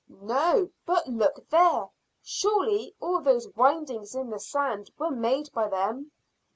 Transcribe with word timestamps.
"No, 0.19 0.71
but 0.87 1.05
look 1.07 1.47
there; 1.51 1.87
surely 2.23 2.95
all 2.99 3.21
those 3.21 3.47
windings 3.49 4.15
in 4.15 4.31
the 4.31 4.39
sand 4.39 4.89
were 4.97 5.11
made 5.11 5.51
by 5.53 5.67
them." 5.69 6.11